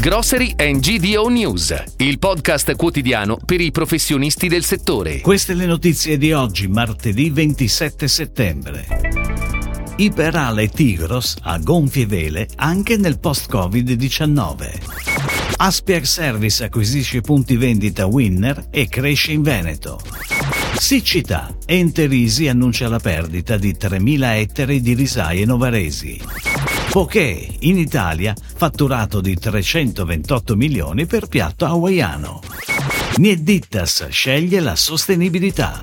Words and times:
Grocery 0.00 0.54
and 0.56 0.78
GDO 0.78 1.28
News, 1.28 1.74
il 1.96 2.20
podcast 2.20 2.76
quotidiano 2.76 3.36
per 3.44 3.60
i 3.60 3.72
professionisti 3.72 4.46
del 4.46 4.62
settore. 4.62 5.18
Queste 5.18 5.54
le 5.54 5.66
notizie 5.66 6.16
di 6.16 6.32
oggi, 6.32 6.68
martedì 6.68 7.30
27 7.30 8.06
settembre. 8.06 8.86
Iperale 9.96 10.68
Tigros 10.68 11.34
a 11.42 11.58
gonfie 11.58 12.06
vele 12.06 12.48
anche 12.54 12.96
nel 12.96 13.18
post-Covid-19. 13.18 15.56
Aspiac 15.56 16.06
Service 16.06 16.62
acquisisce 16.62 17.20
punti 17.20 17.56
vendita 17.56 18.06
Winner 18.06 18.68
e 18.70 18.88
cresce 18.88 19.32
in 19.32 19.42
Veneto. 19.42 20.00
Siccità. 20.78 21.52
Enterisi 21.66 22.46
annuncia 22.46 22.88
la 22.88 23.00
perdita 23.00 23.56
di 23.56 23.74
3.000 23.76 24.36
ettari 24.36 24.80
di 24.80 24.94
risaie 24.94 25.44
novaresi. 25.44 26.77
Poké, 26.90 27.46
in 27.60 27.76
Italia, 27.76 28.34
fatturato 28.56 29.20
di 29.20 29.36
328 29.36 30.56
milioni 30.56 31.04
per 31.04 31.26
piatto 31.26 31.66
hawaiano. 31.66 32.40
Niedittas 33.16 34.08
sceglie 34.08 34.60
la 34.60 34.74
sostenibilità. 34.74 35.82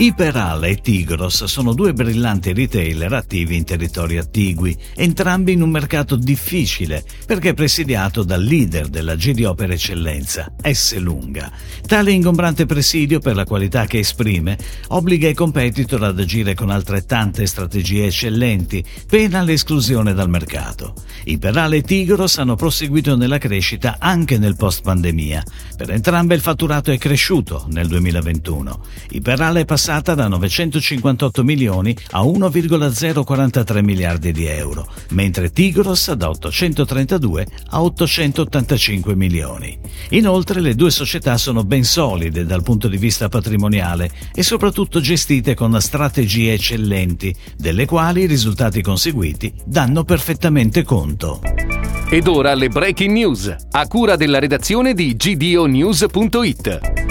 Iperal 0.00 0.64
e 0.64 0.76
Tigros 0.76 1.42
sono 1.46 1.74
due 1.74 1.92
brillanti 1.92 2.52
retailer 2.52 3.12
attivi 3.14 3.56
in 3.56 3.64
territori 3.64 4.16
attigui, 4.16 4.76
entrambi 4.94 5.50
in 5.50 5.60
un 5.60 5.70
mercato 5.70 6.14
difficile 6.14 7.02
perché 7.26 7.52
presidiato 7.52 8.22
dal 8.22 8.40
leader 8.40 8.86
della 8.86 9.16
GDO 9.16 9.54
per 9.54 9.72
eccellenza, 9.72 10.52
S. 10.62 10.96
Lunga. 10.98 11.50
Tale 11.84 12.12
ingombrante 12.12 12.64
presidio 12.64 13.18
per 13.18 13.34
la 13.34 13.42
qualità 13.42 13.86
che 13.86 13.98
esprime 13.98 14.56
obbliga 14.90 15.28
i 15.28 15.34
competitor 15.34 16.04
ad 16.04 16.20
agire 16.20 16.54
con 16.54 16.70
altrettante 16.70 17.44
strategie 17.46 18.06
eccellenti, 18.06 18.84
pena 19.04 19.42
l'esclusione 19.42 20.14
dal 20.14 20.28
mercato. 20.28 20.94
Iperal 21.24 21.74
e 21.74 21.82
Tigros 21.82 22.38
hanno 22.38 22.54
proseguito 22.54 23.16
nella 23.16 23.38
crescita 23.38 23.96
anche 23.98 24.38
nel 24.38 24.54
post-pandemia. 24.54 25.42
Per 25.76 25.90
entrambe 25.90 26.36
il 26.36 26.40
fatturato 26.40 26.92
è 26.92 26.98
cresciuto 26.98 27.66
nel 27.70 27.88
2021. 27.88 28.80
Iperal 29.10 29.56
è 29.56 29.64
passato 29.64 29.86
passata 29.88 30.14
da 30.14 30.28
958 30.28 31.42
milioni 31.42 31.96
a 32.10 32.22
1,043 32.22 33.82
miliardi 33.82 34.32
di 34.32 34.44
euro, 34.44 34.86
mentre 35.12 35.50
Tigros 35.50 36.12
da 36.12 36.28
832 36.28 37.46
a 37.70 37.82
885 37.82 39.16
milioni. 39.16 39.78
Inoltre 40.10 40.60
le 40.60 40.74
due 40.74 40.90
società 40.90 41.38
sono 41.38 41.64
ben 41.64 41.84
solide 41.84 42.44
dal 42.44 42.62
punto 42.62 42.86
di 42.86 42.98
vista 42.98 43.30
patrimoniale 43.30 44.10
e 44.34 44.42
soprattutto 44.42 45.00
gestite 45.00 45.54
con 45.54 45.80
strategie 45.80 46.52
eccellenti, 46.52 47.34
delle 47.56 47.86
quali 47.86 48.20
i 48.22 48.26
risultati 48.26 48.82
conseguiti 48.82 49.50
danno 49.64 50.04
perfettamente 50.04 50.82
conto. 50.82 51.40
Ed 52.10 52.26
ora 52.26 52.52
le 52.52 52.68
breaking 52.68 53.12
news, 53.12 53.56
a 53.70 53.86
cura 53.86 54.16
della 54.16 54.38
redazione 54.38 54.92
di 54.92 55.16
gdonews.it. 55.16 57.07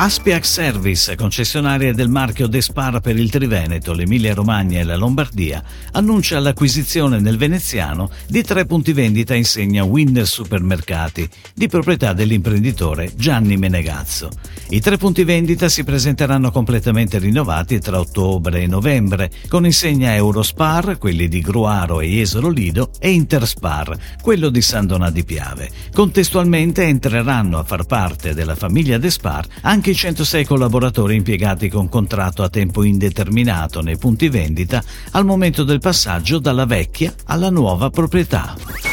Aspiac 0.00 0.46
Service, 0.46 1.16
concessionaria 1.16 1.92
del 1.92 2.08
marchio 2.08 2.46
Despar 2.46 3.00
per 3.00 3.18
il 3.18 3.30
Triveneto, 3.30 3.92
l'Emilia 3.92 4.32
Romagna 4.32 4.78
e 4.78 4.84
la 4.84 4.94
Lombardia, 4.94 5.60
annuncia 5.90 6.38
l'acquisizione 6.38 7.18
nel 7.18 7.36
veneziano 7.36 8.08
di 8.28 8.44
tre 8.44 8.64
punti 8.64 8.92
vendita 8.92 9.34
insegna 9.34 9.82
Winner 9.82 10.24
Supermercati, 10.24 11.28
di 11.52 11.66
proprietà 11.66 12.12
dell'imprenditore 12.12 13.10
Gianni 13.16 13.56
Menegazzo. 13.56 14.30
I 14.68 14.78
tre 14.80 14.98
punti 14.98 15.24
vendita 15.24 15.68
si 15.68 15.82
presenteranno 15.82 16.52
completamente 16.52 17.18
rinnovati 17.18 17.80
tra 17.80 17.98
ottobre 17.98 18.62
e 18.62 18.68
novembre, 18.68 19.32
con 19.48 19.64
insegna 19.64 20.14
Eurospar, 20.14 20.96
quelli 20.98 21.26
di 21.26 21.40
Gruaro 21.40 22.00
e 22.00 22.06
Jesolo 22.06 22.50
Lido, 22.50 22.92
e 23.00 23.10
Interspar, 23.10 23.98
quello 24.22 24.48
di 24.48 24.62
San 24.62 24.86
Donà 24.86 25.10
di 25.10 25.24
Piave. 25.24 25.68
Contestualmente 25.92 26.84
entreranno 26.84 27.58
a 27.58 27.64
far 27.64 27.84
parte 27.84 28.32
della 28.32 28.54
famiglia 28.54 28.96
Despar 28.96 29.44
anche 29.62 29.86
anche 29.88 29.90
i 29.90 29.94
106 29.94 30.44
collaboratori 30.44 31.14
impiegati 31.14 31.68
con 31.68 31.88
contratto 31.88 32.42
a 32.42 32.50
tempo 32.50 32.82
indeterminato 32.82 33.80
nei 33.80 33.96
punti 33.96 34.28
vendita 34.28 34.82
al 35.12 35.24
momento 35.24 35.64
del 35.64 35.78
passaggio 35.78 36.38
dalla 36.38 36.66
vecchia 36.66 37.14
alla 37.24 37.48
nuova 37.48 37.88
proprietà. 37.88 38.87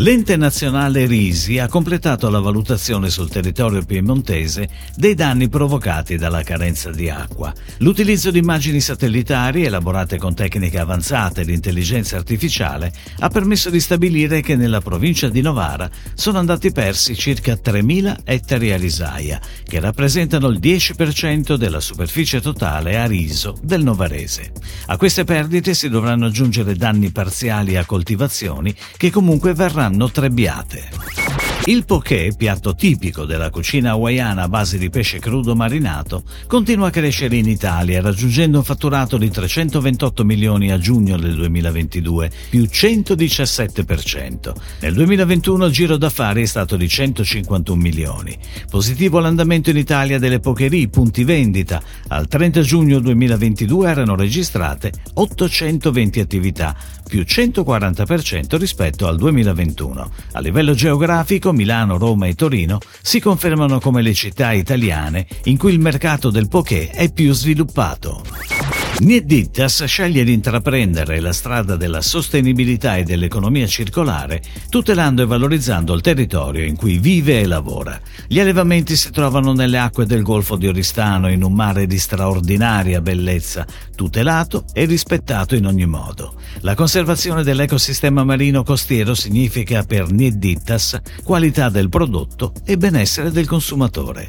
L'ente 0.00 0.38
nazionale 0.38 1.04
Risi 1.04 1.58
ha 1.58 1.68
completato 1.68 2.30
la 2.30 2.40
valutazione 2.40 3.10
sul 3.10 3.28
territorio 3.28 3.84
piemontese 3.84 4.66
dei 4.96 5.12
danni 5.14 5.50
provocati 5.50 6.16
dalla 6.16 6.42
carenza 6.42 6.90
di 6.90 7.10
acqua. 7.10 7.52
L'utilizzo 7.80 8.30
di 8.30 8.38
immagini 8.38 8.80
satellitari 8.80 9.66
elaborate 9.66 10.16
con 10.16 10.34
tecniche 10.34 10.78
avanzate 10.78 11.44
di 11.44 11.52
intelligenza 11.52 12.16
artificiale 12.16 12.90
ha 13.18 13.28
permesso 13.28 13.68
di 13.68 13.78
stabilire 13.78 14.40
che 14.40 14.56
nella 14.56 14.80
provincia 14.80 15.28
di 15.28 15.42
Novara 15.42 15.90
sono 16.14 16.38
andati 16.38 16.72
persi 16.72 17.14
circa 17.14 17.58
3.000 17.62 18.20
ettari 18.24 18.72
a 18.72 18.78
risaia, 18.78 19.38
che 19.62 19.80
rappresentano 19.80 20.48
il 20.48 20.60
10% 20.60 21.56
della 21.56 21.80
superficie 21.80 22.40
totale 22.40 22.96
a 22.96 23.04
riso 23.04 23.54
del 23.60 23.82
novarese. 23.82 24.52
A 24.86 24.96
queste 24.96 25.24
perdite 25.24 25.74
si 25.74 25.90
dovranno 25.90 26.24
aggiungere 26.24 26.74
danni 26.74 27.10
parziali 27.10 27.76
a 27.76 27.84
coltivazioni 27.84 28.74
che 28.96 29.10
comunque 29.10 29.52
verranno 29.52 29.88
verranno 29.90 30.08
trebbiate. 30.08 31.19
Il 31.66 31.84
poké, 31.84 32.32
piatto 32.34 32.74
tipico 32.74 33.26
della 33.26 33.50
cucina 33.50 33.90
hawaiana 33.90 34.44
a 34.44 34.48
base 34.48 34.78
di 34.78 34.88
pesce 34.88 35.18
crudo 35.18 35.54
marinato, 35.54 36.22
continua 36.46 36.88
a 36.88 36.90
crescere 36.90 37.36
in 37.36 37.46
Italia, 37.46 38.00
raggiungendo 38.00 38.56
un 38.56 38.64
fatturato 38.64 39.18
di 39.18 39.28
328 39.28 40.24
milioni 40.24 40.72
a 40.72 40.78
giugno 40.78 41.18
del 41.18 41.34
2022, 41.34 42.30
più 42.48 42.62
117%. 42.62 44.52
Nel 44.80 44.94
2021 44.94 45.66
il 45.66 45.72
giro 45.72 45.98
d'affari 45.98 46.42
è 46.42 46.46
stato 46.46 46.76
di 46.76 46.88
151 46.88 47.78
milioni. 47.78 48.36
Positivo 48.70 49.18
l'andamento 49.18 49.68
in 49.68 49.76
Italia 49.76 50.18
delle 50.18 50.40
pokerie, 50.40 50.88
punti 50.88 51.24
vendita. 51.24 51.82
Al 52.08 52.26
30 52.26 52.62
giugno 52.62 53.00
2022 53.00 53.88
erano 53.88 54.16
registrate 54.16 54.92
820 55.12 56.20
attività, 56.20 56.74
più 57.06 57.20
140% 57.20 58.56
rispetto 58.56 59.06
al 59.06 59.16
2021. 59.16 60.10
A 60.32 60.40
livello 60.40 60.72
geografico 60.72 61.49
Lecco, 61.50 61.52
Milano, 61.52 61.98
Roma 61.98 62.26
e 62.26 62.34
Torino 62.34 62.78
si 63.02 63.20
confermano 63.20 63.80
come 63.80 64.02
le 64.02 64.14
città 64.14 64.52
italiane 64.52 65.26
in 65.44 65.58
cui 65.58 65.72
il 65.72 65.80
mercato 65.80 66.30
del 66.30 66.48
poké 66.48 66.90
è 66.90 67.12
più 67.12 67.32
sviluppato. 67.32 68.59
Niedittas 69.00 69.84
sceglie 69.84 70.24
di 70.24 70.34
intraprendere 70.34 71.20
la 71.20 71.32
strada 71.32 71.74
della 71.74 72.02
sostenibilità 72.02 72.96
e 72.96 73.02
dell'economia 73.02 73.66
circolare, 73.66 74.42
tutelando 74.68 75.22
e 75.22 75.26
valorizzando 75.26 75.94
il 75.94 76.02
territorio 76.02 76.66
in 76.66 76.76
cui 76.76 76.98
vive 76.98 77.40
e 77.40 77.46
lavora. 77.46 77.98
Gli 78.28 78.38
allevamenti 78.38 78.96
si 78.96 79.10
trovano 79.10 79.54
nelle 79.54 79.78
acque 79.78 80.04
del 80.04 80.22
Golfo 80.22 80.56
di 80.56 80.68
Oristano 80.68 81.30
in 81.30 81.42
un 81.42 81.54
mare 81.54 81.86
di 81.86 81.98
straordinaria 81.98 83.00
bellezza, 83.00 83.66
tutelato 83.96 84.66
e 84.74 84.84
rispettato 84.84 85.54
in 85.54 85.64
ogni 85.64 85.86
modo. 85.86 86.34
La 86.60 86.74
conservazione 86.74 87.42
dell'ecosistema 87.42 88.22
marino 88.22 88.62
costiero 88.62 89.14
significa 89.14 89.82
per 89.82 90.12
Niedittas 90.12 91.00
qualità 91.24 91.70
del 91.70 91.88
prodotto 91.88 92.52
e 92.66 92.76
benessere 92.76 93.30
del 93.30 93.46
consumatore. 93.46 94.28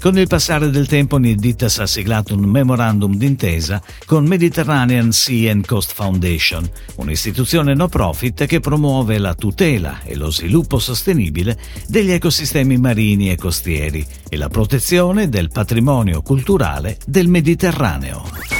Con 0.00 0.18
il 0.18 0.26
passare 0.26 0.70
del 0.70 0.86
tempo 0.86 1.16
Niedittas 1.16 1.78
ha 1.78 1.86
siglato 1.86 2.34
un 2.34 2.44
memorandum 2.44 3.16
d'intesa 3.16 3.82
con 4.06 4.26
Mediterranean 4.26 5.12
Sea 5.12 5.50
and 5.52 5.66
Coast 5.66 5.92
Foundation, 5.94 6.68
un'istituzione 6.96 7.74
no 7.74 7.88
profit 7.88 8.46
che 8.46 8.60
promuove 8.60 9.18
la 9.18 9.34
tutela 9.34 10.00
e 10.04 10.16
lo 10.16 10.30
sviluppo 10.30 10.78
sostenibile 10.78 11.58
degli 11.86 12.10
ecosistemi 12.10 12.78
marini 12.78 13.30
e 13.30 13.36
costieri 13.36 14.06
e 14.28 14.36
la 14.36 14.48
protezione 14.48 15.28
del 15.28 15.50
patrimonio 15.50 16.22
culturale 16.22 16.98
del 17.06 17.28
Mediterraneo. 17.28 18.59